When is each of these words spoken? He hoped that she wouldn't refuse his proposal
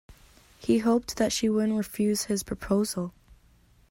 He 0.57 0.79
hoped 0.79 1.17
that 1.17 1.31
she 1.31 1.47
wouldn't 1.47 1.77
refuse 1.77 2.23
his 2.23 2.41
proposal 2.41 3.13